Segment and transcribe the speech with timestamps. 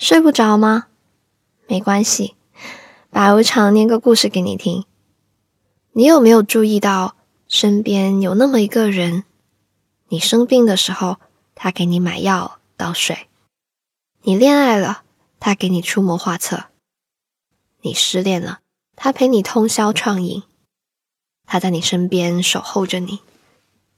[0.00, 0.86] 睡不着吗？
[1.66, 2.34] 没关系，
[3.10, 4.86] 白无常念个故事给你听。
[5.92, 7.16] 你有没有注意到
[7.46, 9.24] 身边有那么一个人？
[10.08, 11.18] 你生病的时候，
[11.54, 13.26] 他给你买药倒水；
[14.22, 15.02] 你恋爱了，
[15.38, 16.70] 他给你出谋划策；
[17.82, 18.60] 你失恋了，
[18.96, 20.42] 他陪你通宵畅饮。
[21.44, 23.20] 他在你身边守候着你，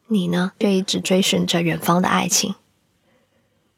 [0.08, 2.56] 你呢，却一直追寻着远方的爱情。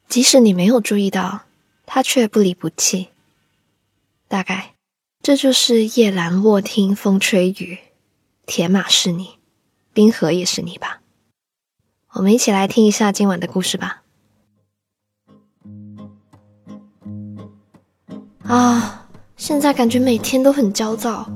[0.07, 1.41] 即使你没有注意到，
[1.85, 3.09] 他却不离不弃。
[4.27, 4.73] 大概
[5.21, 7.77] 这就是夜阑卧听风吹雨，
[8.45, 9.37] 铁马是你，
[9.93, 11.01] 冰河也是你吧。
[12.13, 14.03] 我们一起来听一下今晚的故事吧。
[18.43, 21.29] 啊，现在感觉每天都很焦躁，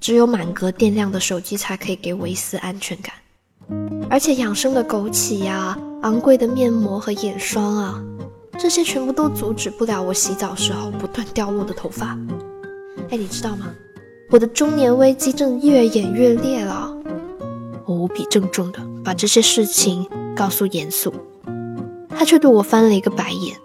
[0.00, 3.14] 只有满格电量的手机才可以给我一丝安全感。
[4.10, 5.78] 而且养生的枸杞呀。
[6.02, 8.00] 昂贵的面膜和眼霜啊，
[8.58, 12.18] 这些全部都阻止不了我洗澡时候不断掉落的头发。
[13.08, 13.68] 哎，你知道吗？
[14.30, 16.92] 我的中年危机正越演越烈了。
[17.86, 21.14] 我无比郑重的把这些事情告诉严肃，
[22.10, 23.56] 他却对我翻了一个白眼。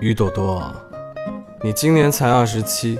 [0.00, 0.70] 于朵朵，
[1.64, 2.98] 你今年才二十七，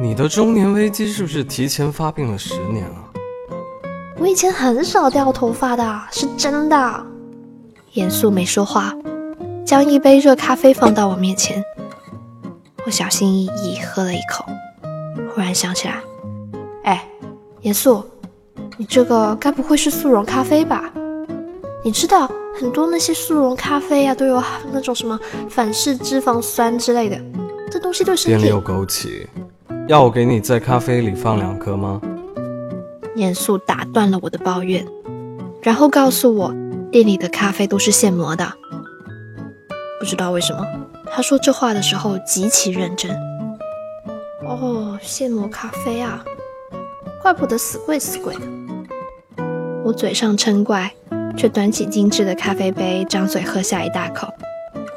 [0.00, 3.10] 你的中年危机是不是提前发病了十年啊？
[4.18, 7.06] 我以前很少掉头发的，是真的。
[7.94, 8.94] 严肃没说话，
[9.70, 11.64] 将一杯热咖啡放到我面前。
[12.84, 14.44] 我小心翼翼喝了一口，
[15.32, 16.02] 忽然想起来，
[16.82, 17.08] 哎，
[17.60, 18.04] 严肃，
[18.76, 20.92] 你这个该不会是速溶咖啡吧？
[21.84, 25.16] 你知道很多那些速溶咖啡呀，都有那种什么
[25.48, 27.16] 反式脂肪酸之类的，
[27.70, 28.38] 这东西对身体。
[28.38, 29.24] 店里有枸杞，
[29.86, 32.00] 要我给你在咖啡里放两颗吗？
[33.14, 34.84] 严肃打断了我的抱怨，
[35.62, 36.52] 然后告诉我。
[36.90, 38.52] 店里的咖啡都是现磨的，
[40.00, 40.66] 不知道为什么，
[41.10, 43.14] 他说这话的时候极其认真。
[44.42, 46.24] 哦，现磨咖啡啊，
[47.20, 48.40] 怪不得死贵死贵的。
[49.84, 50.90] 我嘴上嗔怪，
[51.36, 54.32] 却端起精致的咖啡杯，张嘴喝下一大口，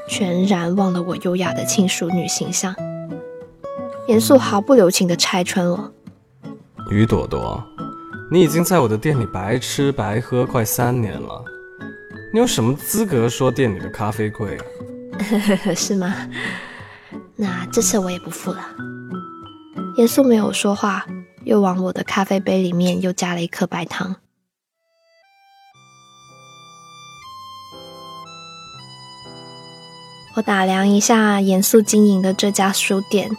[0.07, 2.73] 全然忘了我优雅的轻熟女形象。
[4.07, 5.91] 严肃毫不留情地拆穿我
[6.89, 7.61] ：“于朵朵，
[8.31, 11.43] 你已经在我的店里白吃白喝快三年了。”
[12.33, 14.57] 你有什么资格说店里的咖啡贵？
[15.75, 16.13] 是吗？
[17.35, 18.69] 那这次我也不付了。
[19.97, 21.05] 严肃没有说话，
[21.43, 24.15] 又往我的咖啡杯里面又加了一颗白糖。
[30.35, 33.29] 我打量一下严肃经营的这家书店，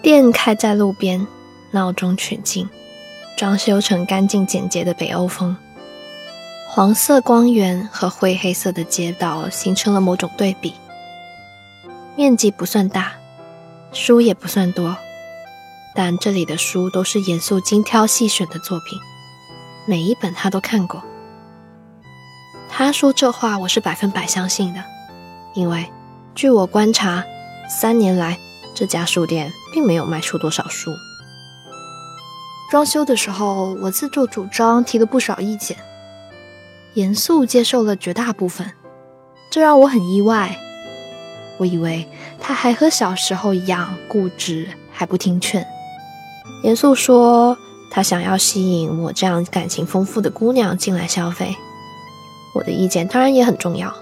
[0.00, 1.26] 店开在路边，
[1.72, 2.68] 闹中取静，
[3.36, 5.54] 装修成干净简洁的北欧风。
[6.68, 10.72] 黄色光源和灰黑色的街道形成了某种对比。
[12.16, 13.12] 面积不算大，
[13.92, 14.96] 书也不算多，
[15.94, 18.98] 但这里的书都是严肃精挑细选的作品，
[19.86, 21.04] 每一本他都看过。
[22.70, 24.82] 他说这话，我是百分百相信的，
[25.54, 25.92] 因为
[26.34, 27.22] 据我观察，
[27.68, 28.38] 三年来
[28.74, 30.90] 这家书店并没有卖出多少书。
[32.70, 35.76] 装修的时候，我自作主张提了不少意见。
[36.94, 38.72] 严肃接受了绝大部分，
[39.50, 40.58] 这让我很意外。
[41.58, 42.06] 我以为
[42.40, 45.66] 他还和小时候一样固执，还不听劝。
[46.62, 47.56] 严肃说
[47.90, 51.56] 他想要吸引我这样感情丰富的姑娘进来消费，
[52.54, 53.94] 我的意见当然也很重要。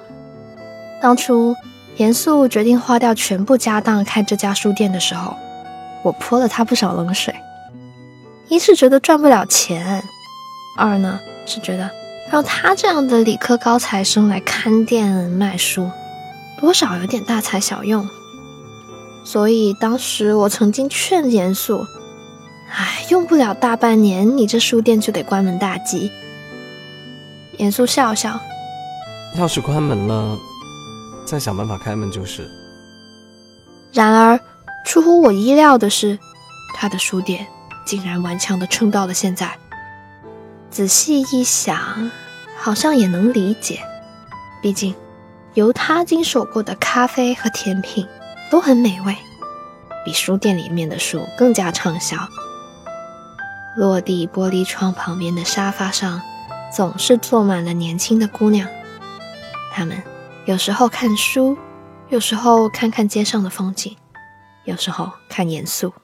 [1.00, 1.54] 当初
[1.97, 5.37] 严肃决定花掉全部家当开这家书店的时候，
[6.03, 7.34] 我泼了他不少冷水。
[8.48, 10.03] 一是觉得赚不了钱，
[10.76, 11.91] 二呢是觉得。
[12.32, 15.88] 让他这样的理科高材生来看店卖书，
[16.60, 18.09] 多少有点大材小用。
[19.25, 21.87] 所以当时我曾经劝严肃
[22.70, 26.10] ：“哎，用不了大半年，你这书店就得关门大吉。”
[27.59, 28.38] 严肃笑笑
[29.38, 30.38] ：“要是关门了，
[31.26, 32.48] 再想办法开门就是。”
[33.93, 34.40] 然而，
[34.84, 36.19] 出乎我意料的是，
[36.75, 37.46] 他的书店
[37.87, 39.56] 竟然顽强地撑到了现在。
[40.69, 42.11] 仔细一想，
[42.58, 43.78] 好像也能理解。
[44.61, 44.94] 毕竟，
[45.54, 48.06] 由他经手过的咖啡和甜品
[48.50, 49.16] 都很美味，
[50.04, 52.16] 比书店里面的书更加畅销。
[53.76, 56.20] 落地玻璃窗旁边的沙发上，
[56.72, 58.68] 总是坐满了年轻的姑娘。
[59.72, 60.02] 她们
[60.44, 61.56] 有时候看书，
[62.08, 63.96] 有时候看看街上的风景，
[64.64, 65.94] 有时候看严肃。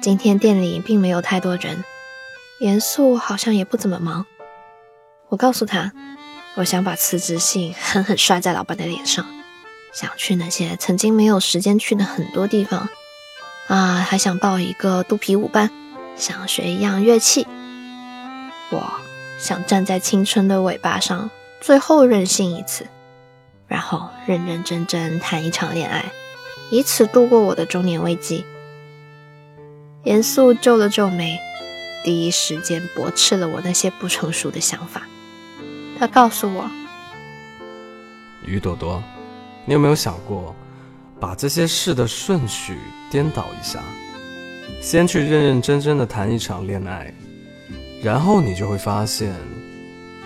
[0.00, 1.84] 今天店里并没有太多人，
[2.60, 4.26] 严肃好像也不怎么忙。
[5.30, 5.92] 我告诉他，
[6.56, 9.24] 我想把辞职信狠狠摔在老板的脸上，
[9.94, 12.88] 想去那些曾经没有时间去的很多地方，
[13.68, 15.70] 啊，还想报一个肚皮舞班，
[16.16, 17.46] 想学一样乐器。
[18.68, 18.92] 我
[19.38, 21.30] 想站在青春的尾巴上，
[21.62, 22.86] 最后任性一次，
[23.66, 26.04] 然后认认真真谈一场恋爱，
[26.70, 28.44] 以此度过我的中年危机。
[30.04, 31.38] 严肃皱了皱眉，
[32.04, 35.06] 第一时间驳斥了我那些不成熟的想法。
[35.98, 36.70] 他告诉我
[38.46, 39.02] ：“于朵朵，
[39.66, 40.54] 你有没有想过，
[41.20, 42.78] 把这些事的顺序
[43.10, 43.80] 颠倒一下？
[44.80, 47.12] 先去认认真真的谈一场恋爱，
[48.02, 49.34] 然后你就会发现，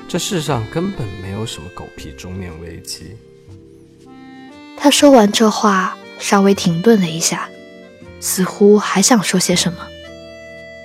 [0.07, 3.17] 这世上根本没有什么狗屁中年危机。”
[4.79, 7.49] 他说完这话，稍微停顿了一下，
[8.21, 9.79] 似乎还想说些什么。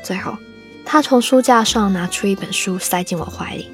[0.04, 0.36] 最后，
[0.92, 3.70] 他从书架上拿出一本书，塞进我怀里。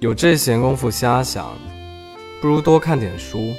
[0.00, 1.56] 有这闲工夫瞎想，
[2.40, 3.54] 不如多看点书。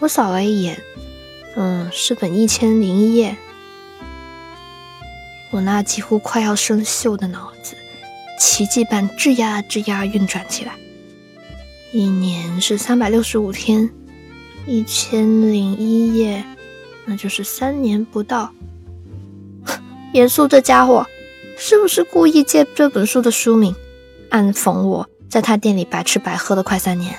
[0.00, 0.82] 我扫了一眼，
[1.54, 3.30] 嗯，是本《一千零一夜》。
[5.52, 7.76] 我那几乎快要生锈的脑子，
[8.40, 10.72] 奇迹般吱呀吱呀运转起来。
[11.92, 13.88] 一年是三百六十五天，
[14.66, 15.22] 一千
[15.52, 16.44] 零一夜，
[17.04, 18.50] 那就是三年不到。
[20.16, 21.06] 严肃这家伙，
[21.58, 23.76] 是不是故意借这本书的书名？
[24.30, 27.14] 暗讽我在他店里白吃白喝了快三年，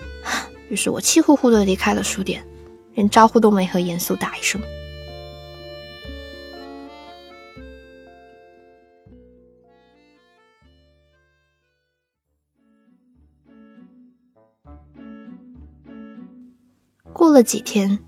[0.70, 2.42] 于是我气呼呼的离开了书店，
[2.94, 4.58] 连招呼都没和严肃打一声。
[17.12, 17.98] 过了几天，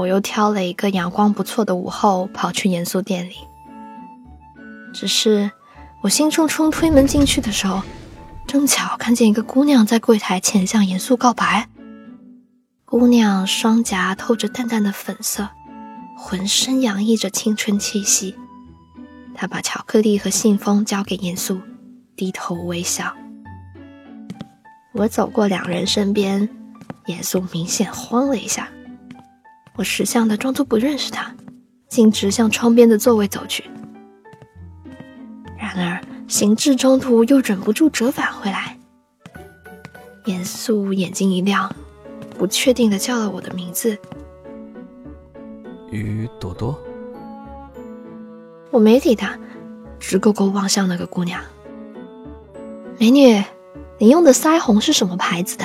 [0.00, 3.36] 我又挑了一个阳光不错的午后，跑去严肃店里，
[4.94, 5.50] 只是。
[6.02, 7.82] 我兴冲冲推门进去的时候，
[8.46, 11.68] 正巧看见一个姑娘在柜台前向严肃告白。
[12.86, 15.50] 姑娘双颊透着淡淡的粉色，
[16.16, 18.34] 浑身洋溢着青春气息。
[19.34, 21.60] 她把巧克力和信封交给严肃，
[22.16, 23.14] 低头微笑。
[24.94, 26.48] 我走过两人身边，
[27.04, 28.70] 严肃明显慌了一下。
[29.80, 31.34] 我识相的装作不认识他，
[31.88, 33.64] 径直向窗边的座位走去。
[35.58, 35.98] 然而，
[36.28, 38.78] 行至中途又忍不住折返回来。
[40.26, 41.74] 严肃眼睛一亮，
[42.38, 43.96] 不确定的叫了我的名字
[45.90, 46.78] ：“于朵朵。”
[48.70, 49.38] 我没理他，
[49.98, 51.40] 直勾勾望向那个姑娘
[53.00, 53.42] ：“美女，
[53.96, 55.64] 你用的腮红是什么牌子的？”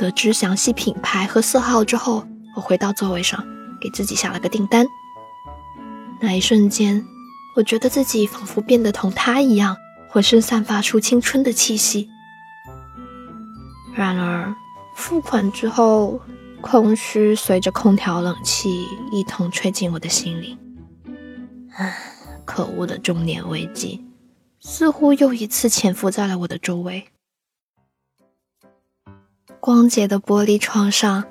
[0.00, 2.26] 得知详细品牌和色号之后，
[2.56, 3.44] 我回到座位上，
[3.78, 4.86] 给自己下了个订单。
[6.22, 7.04] 那一瞬间。
[7.56, 9.76] 我觉得自己仿佛变得同他一样，
[10.08, 12.08] 浑身散发出青春的气息。
[13.92, 14.54] 然而，
[14.94, 16.20] 付款之后，
[16.60, 20.56] 空虚随着空调冷气一同吹进我的心里。
[21.76, 21.94] 唉，
[22.44, 24.06] 可恶的中年危机，
[24.60, 27.08] 似乎又一次潜伏在了我的周围。
[29.60, 31.24] 光洁的玻璃窗上，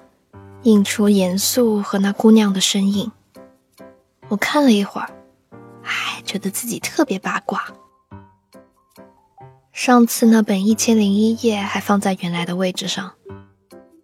[0.62, 3.12] 映出严肃和那姑娘的身影。
[4.28, 5.10] 我看了一会儿。
[5.84, 7.66] 唉，觉得自己特别八卦。
[9.74, 13.14] 上次那本《一千零一夜》还放在原来的位置上，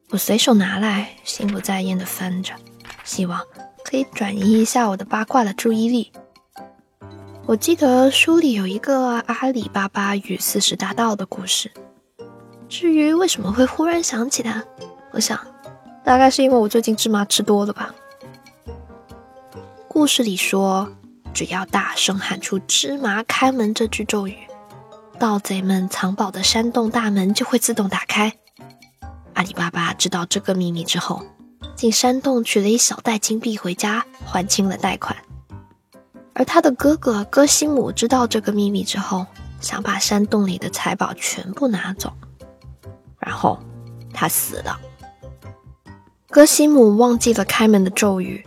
[0.10, 2.56] 我随手拿来，心不在焉的翻着，
[3.04, 3.40] 希望
[3.84, 6.12] 可以转移一下我的八卦的注意力。
[7.46, 11.70] 我记得书里有一个阿里巴巴与四十大盗的故事。
[12.78, 14.62] 至于为什么会忽然想起他，
[15.12, 15.40] 我想，
[16.04, 17.96] 大概是因为我最近芝麻吃多了吧。
[19.88, 20.92] 故事里说。
[21.34, 24.38] 只要大声喊出“芝麻开门”这句咒语，
[25.20, 28.32] 盗贼们藏宝的山洞大门就会自动打开。
[29.34, 31.22] 阿里巴巴知道这个秘密之后，
[31.76, 35.14] 进山洞取了一小袋金币回家，还清了贷款。
[36.34, 39.26] 而他的哥哥哥西姆知道这个秘密之后，
[39.60, 42.14] 想把山洞里的财宝全部拿走，
[43.26, 43.60] 然后
[44.14, 44.80] 他死了。
[46.30, 48.46] 哥西姆忘记了开门的咒语。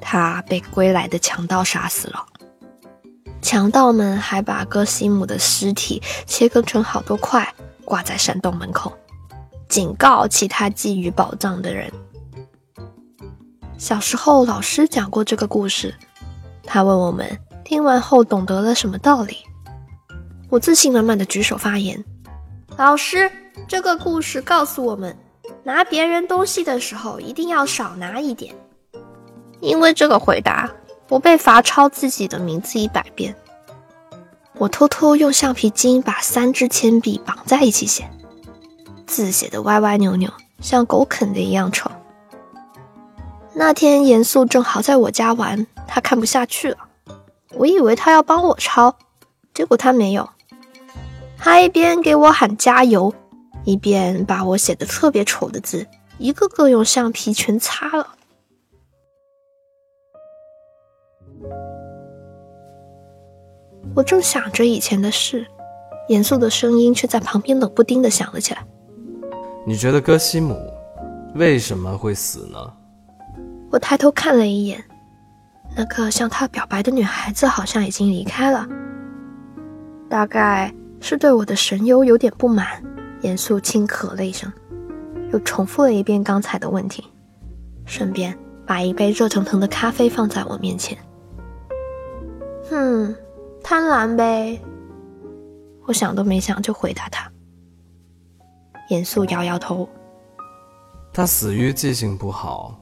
[0.00, 2.24] 他被归来的强盗杀死了，
[3.42, 7.52] 强盗们还把哥西姆的尸体切割成好多块，
[7.84, 8.96] 挂在山洞门口，
[9.68, 11.92] 警告其他觊觎宝藏的人。
[13.76, 15.92] 小时候老师讲过这个故事，
[16.62, 19.38] 他问我们听完后懂得了什么道理。
[20.48, 22.02] 我自信满满的举手发言
[22.78, 23.30] ：“老师，
[23.66, 25.16] 这个故事告诉我们，
[25.64, 28.54] 拿别人东西的时候一定要少拿一点。”
[29.60, 30.70] 因为这个回答，
[31.08, 33.34] 我被罚抄自己的名字一百遍。
[34.56, 38.08] 我偷偷用橡皮筋把三支铅笔绑在一起写，
[39.06, 41.90] 字写的歪歪扭扭，像狗啃的一样丑。
[43.54, 46.78] 那天严肃正好在我家玩，他看不下去了，
[47.54, 48.94] 我以为他要帮我抄，
[49.52, 50.28] 结果他没有，
[51.36, 53.12] 他一边给我喊加油，
[53.68, 58.14] 一边把我写的特别丑的字一个个用橡皮全擦了。
[63.94, 65.46] 我正想着以前的事，
[66.08, 68.66] 严肃的声音却在旁边冷不丁的响了起来。
[69.66, 70.58] 你觉得戈西姆
[71.34, 72.58] 为什么会死呢？
[73.70, 74.82] 我抬头看了一眼，
[75.76, 78.66] 那个向他表白的女孩子好像已经离开了，
[80.08, 82.82] 大概是对我的神游有点不满。
[83.22, 84.52] 严肃轻咳了一声，
[85.32, 87.04] 又重复了一遍刚才的问题，
[87.84, 90.96] 顺便把一杯热腾腾的咖啡放在我面前。
[92.70, 93.14] 哼。
[93.60, 94.58] 贪婪呗，
[95.84, 97.30] 我想都没想就回答他。
[98.88, 99.86] 严肃摇摇头，
[101.12, 102.80] 他死于记性不好。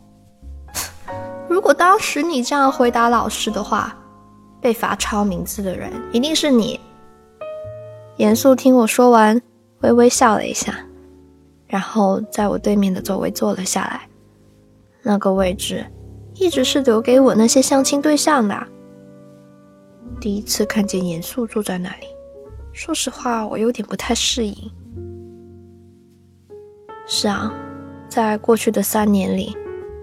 [1.49, 3.97] 如果当时你这样回答老师的话，
[4.61, 6.79] 被罚抄名字的人一定是你。
[8.19, 9.43] 严肃听我说完，
[9.83, 10.75] 微微笑了一下，
[11.67, 14.09] 然后在我对面的座位坐了下来。
[15.03, 15.87] 那个位置
[16.35, 18.67] 一直是留给我那些相亲对象的。
[20.21, 22.07] 第一次看见严肃坐在那里，
[22.73, 24.55] 说实话，我有点不太适应。
[27.07, 27.53] 是啊，
[28.09, 29.57] 在过去的三年里，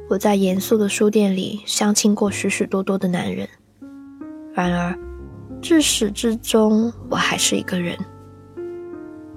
[0.10, 3.50] 我在严肃的书店里相亲过许许多多的男人，
[4.53, 4.98] 然而
[5.62, 7.98] 至始至终，我还是一个人。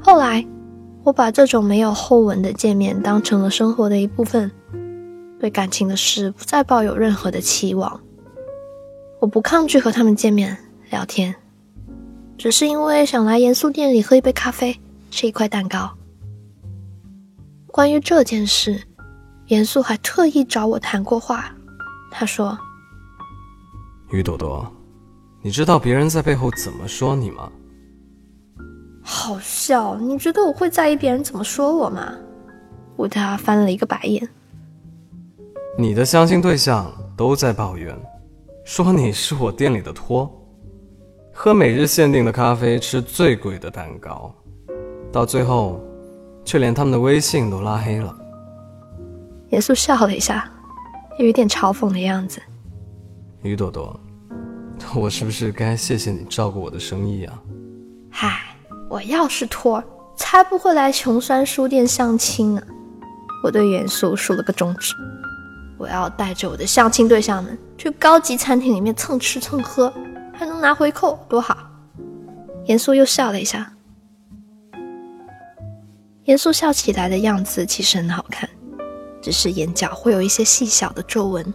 [0.07, 0.47] 后来，
[1.03, 4.49] 我把这种没有后文的见面当成了生活的一部分，
[5.41, 8.01] 对感情的事不再抱有任何的期望。
[9.21, 10.57] 我不抗拒和他们见面。
[10.91, 11.35] 聊天，
[12.39, 14.79] 只是因为想来严肃店里喝一杯咖啡，
[15.11, 15.91] 吃一块蛋糕。
[17.67, 18.81] 关于这件事，
[19.49, 21.53] 严肃还特意找我谈过话。
[22.13, 22.57] 他说
[24.13, 24.73] ：“于朵朵，
[25.43, 27.51] 你知道别人在背后怎么说你吗？”
[29.09, 32.13] 好笑，你觉得我会在意别人怎么说我吗？
[32.97, 34.29] 我对他翻了一个白眼。
[35.79, 37.97] 你的相亲对象都在抱怨，
[38.65, 40.29] 说你是我店里的托。
[41.33, 44.35] 喝每日限定的咖啡，吃最贵的蛋糕，
[45.13, 45.81] 到最后，
[46.45, 48.13] 却连他们的微信都拉黑了。
[49.51, 50.51] 严肃笑了一下，
[51.21, 52.43] 有一点嘲讽的样子。
[53.43, 54.01] 于朵朵，
[54.97, 57.41] 我是不是该谢谢你照顾我的生意啊？
[58.11, 58.56] 嗨，
[58.88, 59.83] 我要是托，
[60.16, 62.62] 才不会来穷酸书店相亲呢。
[63.43, 64.95] 我对严肃竖了个中指，
[65.78, 69.93] 我要带着我的相亲对象们去高级餐厅里面蹭吃蹭喝。
[70.38, 71.57] 还能拿回扣，多好！
[72.66, 73.73] 严肃又笑了一下。
[76.25, 78.47] 严肃笑起来的样子其实很好看，
[79.23, 81.55] 只是眼角会有一些细小的皱纹。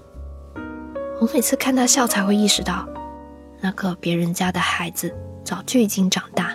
[1.19, 2.89] 我每次看他笑，才会意识到，
[3.59, 5.13] 那个别人家的孩子
[5.45, 6.50] 早就已经长大，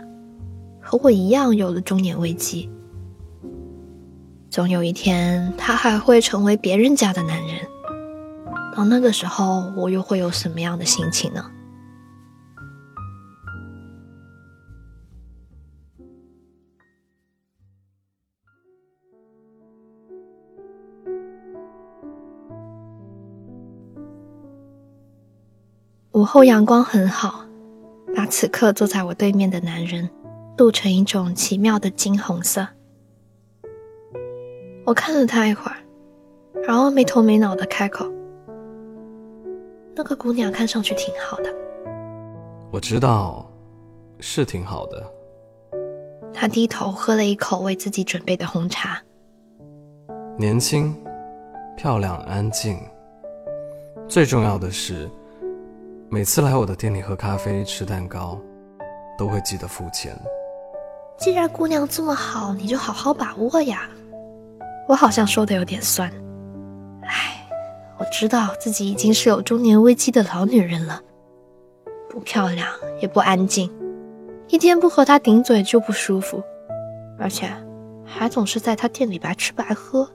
[0.88, 2.70] 和我一样有了中年危机。
[4.48, 7.56] 总有一天，他还会成为别人家的男人。
[8.72, 11.44] 到那个时候，我又会有什么样的心情呢？
[26.12, 27.44] 午后阳光很好，
[28.14, 30.08] 把此刻坐在我对面的男人
[30.56, 32.66] 镀成一种奇妙的金红色。
[34.84, 35.76] 我看了他一会儿，
[36.66, 38.06] 然后没头没脑的开口
[39.94, 41.54] ：“那个姑娘看上去挺好的。”
[42.72, 43.50] 我知道，
[44.20, 45.04] 是挺好的。
[46.32, 49.02] 他低头喝了一口为自己准备的红茶。
[50.38, 50.94] 年轻、
[51.76, 52.78] 漂亮、安静，
[54.08, 55.08] 最重要的是。
[56.08, 58.38] 每次来我的店里喝咖啡、吃蛋糕，
[59.18, 60.16] 都会记得付钱。
[61.18, 63.88] 既然姑娘这么好，你就好好把握呀。
[64.88, 66.10] 我好像说的有点酸。
[67.02, 67.46] 唉，
[67.98, 71.00] 我知道自己已经是有中年危机的老女人了，
[72.08, 72.68] 不漂亮
[73.00, 73.70] 也不安静，
[74.48, 76.42] 一天不和她顶嘴就不舒服，
[77.18, 77.48] 而且
[78.04, 80.08] 还总是在她店里白吃白喝。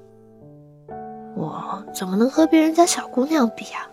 [1.36, 3.88] 我怎么能和别人家小姑娘比啊？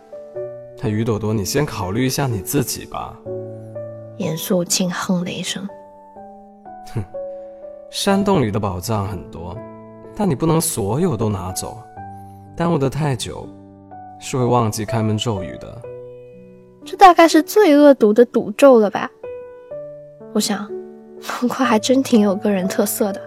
[0.81, 3.17] 他于朵朵，你先考虑一下你自己吧。
[4.19, 5.67] 严肃轻哼了一声，
[6.95, 7.05] 哼，
[7.91, 9.57] 山洞里的宝藏很多，
[10.17, 11.79] 但你不能所有都拿走，
[12.57, 13.49] 耽误的太久，
[14.21, 15.83] 是会忘记开门咒语的。
[16.85, 19.11] 这大概是最恶毒的赌咒了吧？
[20.33, 20.67] 我想，
[21.41, 23.21] 不过还真挺有个人特色的。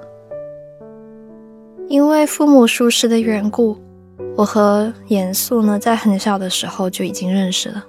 [1.88, 3.78] 因为父母疏失的缘故，
[4.38, 7.86] 我和严肃呢在很小的时候就已经认识了。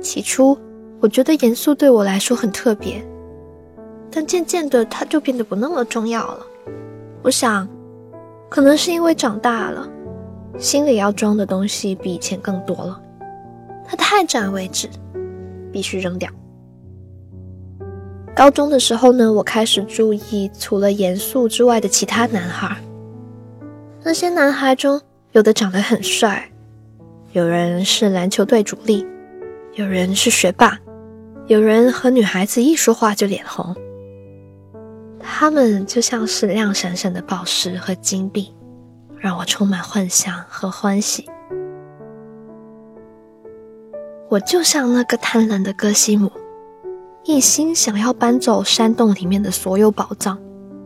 [0.00, 0.56] 起初，
[1.00, 3.04] 我觉得严肃对我来说很特别，
[4.10, 6.46] 但渐渐的他就变得不那么重要了。
[7.22, 7.68] 我想，
[8.48, 9.88] 可能是因为长大了，
[10.58, 13.00] 心里要装的东西比以前更多了。
[13.86, 14.88] 他太占位置，
[15.72, 16.30] 必须扔掉。
[18.34, 22.76] 高中的时候呢，我开始注意除了严肃之外的其他男孩。
[24.04, 25.00] 那些男孩中，
[25.32, 26.48] 有的长得很帅，
[27.32, 29.04] 有人是篮球队主力，
[29.74, 30.78] 有人是学霸，
[31.48, 33.74] 有人和女孩子一说话就脸红。
[35.30, 38.52] 他们就像是亮闪闪的宝石和金币，
[39.18, 41.28] 让我充满幻想和欢喜。
[44.30, 46.32] 我就像那个贪婪的哥西姆。
[47.24, 50.38] 一心想要搬走山洞里面的所有宝藏，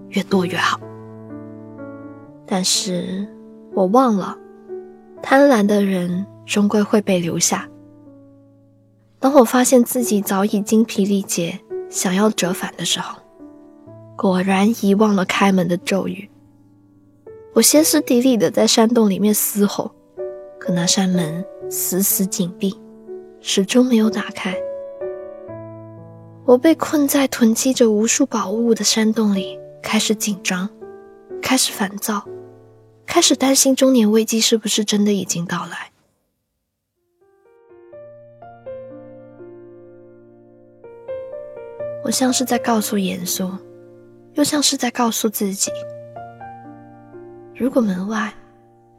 [0.09, 0.81] 越多越好。
[2.45, 3.27] 但是
[3.73, 4.37] 我忘了，
[5.23, 7.69] 贪婪的人终归会被留下。
[9.21, 13.22] 当我发现自己早已精疲力竭，想要折返的时候，
[14.17, 16.29] 果然遗忘了开门的咒语。
[17.55, 19.91] 我歇斯底里的在山洞里面嘶吼，
[20.59, 22.75] 可那扇门死死紧闭，
[23.41, 24.57] 始终没有打开。
[26.45, 30.69] 我被困在囤积着无数宝物的山洞里，开始紧张，
[31.41, 32.27] 开始烦躁，
[33.07, 35.91] 开始担心中年危机是不是真的已经到来。
[42.05, 43.49] 我像是在告诉严肃，
[44.35, 45.71] 又像是在告诉自己：
[47.55, 48.33] 如果门外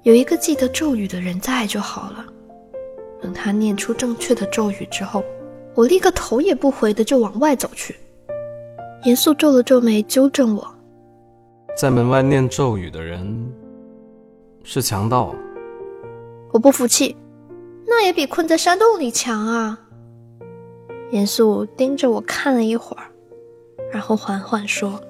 [0.04, 2.26] 有一个记得咒语的人在就好了。
[3.22, 5.24] 等他念出正确的咒语之后。
[5.76, 7.96] 我立刻头也不回的就往外走去，
[9.06, 10.76] 严肃皱了皱眉，纠正我
[11.76, 13.52] ：“在门外念咒语的人
[14.64, 15.34] 是强盗。”
[16.54, 17.18] 我不服气
[17.88, 19.80] ：“那也比困在山洞里强啊！”
[21.10, 23.06] 严肃盯着我看了一会儿，
[23.92, 25.02] 然后缓缓说：“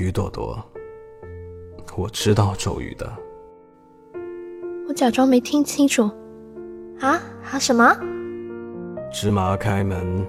[0.00, 0.58] 于朵朵，
[1.96, 3.12] 我知道咒语的。”
[4.88, 6.10] 我假装没听清楚
[6.98, 7.20] ：“啊
[7.52, 7.94] 啊什么？”
[9.12, 10.26] 芝麻开门！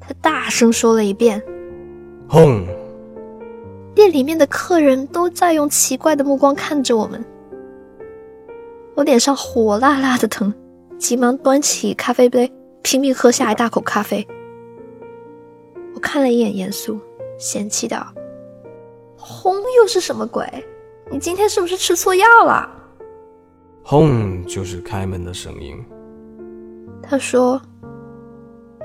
[0.00, 1.42] 他大声说了一遍。
[2.28, 2.64] 轰！
[3.94, 7.24] 店里面的客人都在用奇怪的目光看着我们。
[8.94, 10.52] 我脸上火辣辣的疼，
[10.98, 12.50] 急忙端起咖啡杯，
[12.82, 14.26] 拼命喝下一大口咖啡。
[15.94, 16.98] 我看了一眼严肃，
[17.38, 18.06] 嫌弃道
[19.28, 20.46] ：“轰又是什么鬼？
[21.10, 22.70] 你今天是不是吃错药了？”
[23.82, 25.84] 轰就是开门的声音。
[27.02, 27.60] 他说。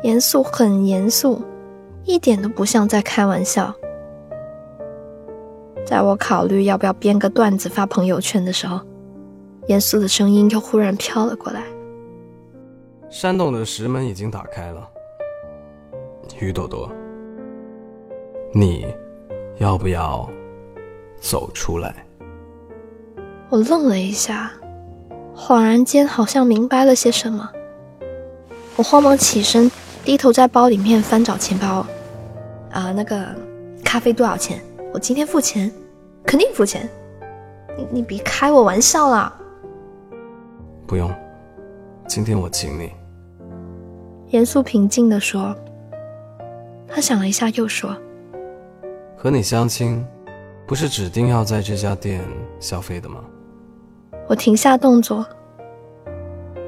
[0.03, 1.39] 严肃，很严肃，
[2.05, 3.71] 一点都不像在开玩笑。
[5.85, 8.79] 在我考虑要不要编个段子发朋友圈的时候，
[9.67, 11.61] 严肃的声音又忽然飘了过来
[13.11, 14.89] ：“山洞的石门已经打开了，
[16.39, 16.91] 于朵朵，
[18.55, 18.87] 你
[19.57, 20.29] 要不要
[21.19, 21.93] 走出来？”
[23.49, 24.51] 我愣了一下，
[25.35, 27.49] 恍然间好像明白了些什么。
[28.75, 29.69] 我慌忙起身。
[30.03, 31.85] 低头在包里面翻找钱包，
[32.71, 33.23] 啊，那个
[33.85, 34.59] 咖啡多少钱？
[34.91, 35.71] 我今天付钱，
[36.25, 36.89] 肯定付钱。
[37.77, 39.31] 你你别开我玩笑啦！
[40.87, 41.13] 不用，
[42.07, 42.91] 今天我请你。
[44.29, 45.55] 严肃平静地说。
[46.87, 47.95] 他想了一下，又说
[49.21, 50.03] ：“和你相亲，
[50.65, 52.27] 不是指定要在这家店
[52.59, 53.23] 消费的吗？”
[54.27, 55.23] 我停下动作，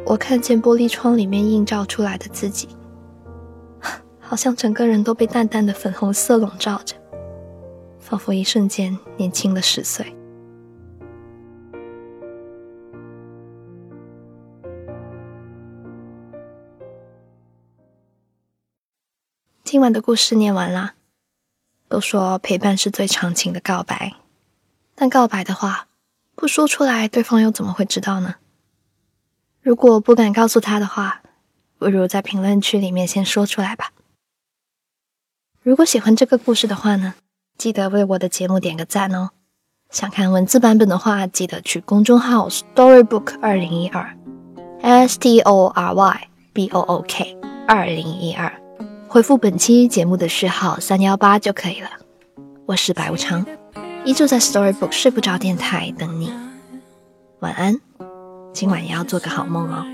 [0.05, 2.69] 我看见玻璃窗里面映照出来的自己。
[4.19, 6.95] 好像整个人都被淡淡的粉红色笼罩着，
[7.99, 10.15] 仿佛一瞬间年轻了十岁。
[19.63, 20.93] 今晚的故事念完啦。
[21.93, 24.15] 都说陪伴是最长情的告白，
[24.95, 25.85] 但告白的话
[26.33, 28.37] 不说出来，对方又怎么会知道呢？
[29.61, 31.21] 如果不敢告诉他的话，
[31.77, 33.91] 不如在评论区里面先说出来吧。
[35.61, 37.13] 如果喜欢这个故事的话呢，
[37.59, 39.29] 记得为我的节目点个赞哦。
[39.91, 44.17] 想看文字版本的话，记得去公众号 Storybook 二零一二
[44.81, 48.51] ，S T O R Y B O O K 二零一二，
[49.13, 51.87] 回复本期节目的序号三幺八就可以了。
[52.65, 53.45] 我是白无常，
[54.03, 56.33] 依旧在 Storybook 睡不着电台等你。
[57.37, 57.79] 晚安，
[58.53, 59.85] 今晚也要做个好梦哦。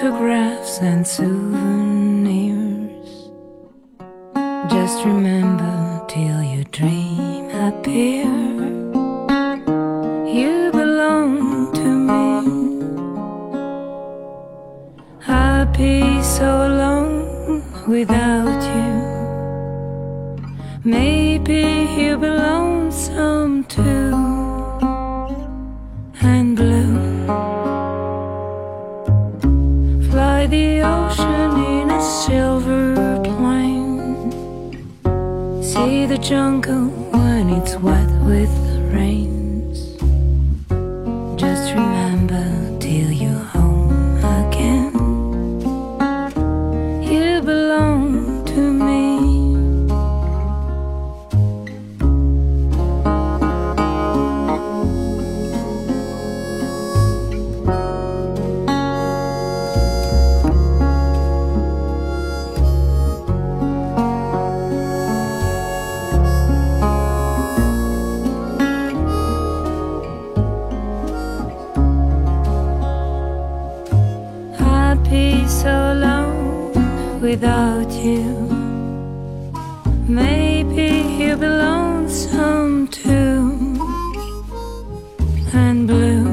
[0.00, 2.08] Photographs and souvenirs.
[4.72, 8.24] Just remember till your dream appear.
[10.24, 12.24] You belong to me.
[15.28, 18.29] I'd be so alone without
[36.30, 36.69] jungle
[77.30, 78.26] without you.
[80.08, 80.90] Maybe
[81.20, 83.38] you belong some too.
[85.54, 86.26] And blue.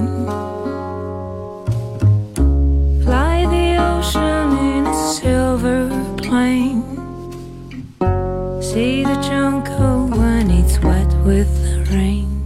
[3.04, 5.82] Fly the ocean in a silver
[6.26, 6.82] plane.
[8.70, 12.37] See the jungle when it's wet with the rains.